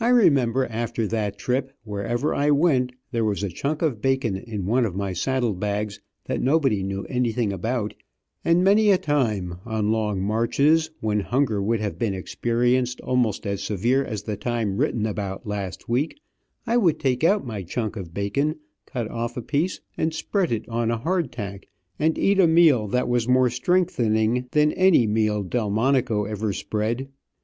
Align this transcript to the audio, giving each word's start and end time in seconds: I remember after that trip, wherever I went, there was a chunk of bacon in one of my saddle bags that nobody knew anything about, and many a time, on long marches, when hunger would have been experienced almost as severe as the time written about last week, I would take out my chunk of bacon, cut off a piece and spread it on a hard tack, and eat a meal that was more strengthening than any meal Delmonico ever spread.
I 0.00 0.08
remember 0.08 0.66
after 0.66 1.06
that 1.06 1.38
trip, 1.38 1.70
wherever 1.84 2.34
I 2.34 2.50
went, 2.50 2.90
there 3.12 3.24
was 3.24 3.44
a 3.44 3.48
chunk 3.48 3.82
of 3.82 4.02
bacon 4.02 4.34
in 4.36 4.66
one 4.66 4.84
of 4.84 4.96
my 4.96 5.12
saddle 5.12 5.54
bags 5.54 6.00
that 6.24 6.42
nobody 6.42 6.82
knew 6.82 7.04
anything 7.04 7.52
about, 7.52 7.94
and 8.44 8.64
many 8.64 8.90
a 8.90 8.98
time, 8.98 9.58
on 9.64 9.92
long 9.92 10.20
marches, 10.20 10.90
when 10.98 11.20
hunger 11.20 11.62
would 11.62 11.78
have 11.78 12.00
been 12.00 12.14
experienced 12.14 13.00
almost 13.02 13.46
as 13.46 13.62
severe 13.62 14.04
as 14.04 14.24
the 14.24 14.36
time 14.36 14.76
written 14.78 15.06
about 15.06 15.46
last 15.46 15.88
week, 15.88 16.18
I 16.66 16.76
would 16.76 16.98
take 16.98 17.22
out 17.22 17.46
my 17.46 17.62
chunk 17.62 17.94
of 17.94 18.12
bacon, 18.12 18.56
cut 18.86 19.08
off 19.08 19.36
a 19.36 19.40
piece 19.42 19.78
and 19.96 20.12
spread 20.12 20.50
it 20.50 20.68
on 20.68 20.90
a 20.90 20.98
hard 20.98 21.30
tack, 21.30 21.68
and 21.96 22.18
eat 22.18 22.40
a 22.40 22.48
meal 22.48 22.88
that 22.88 23.08
was 23.08 23.28
more 23.28 23.50
strengthening 23.50 24.48
than 24.50 24.72
any 24.72 25.06
meal 25.06 25.44
Delmonico 25.44 26.24
ever 26.24 26.52
spread. 26.52 27.06